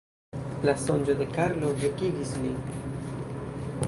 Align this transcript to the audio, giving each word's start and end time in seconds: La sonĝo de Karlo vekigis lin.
La 0.67 0.73
sonĝo 0.83 1.15
de 1.19 1.27
Karlo 1.35 1.69
vekigis 1.83 2.33
lin. 2.41 2.59